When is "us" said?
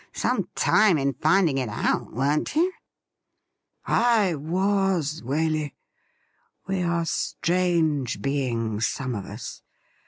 9.25-9.61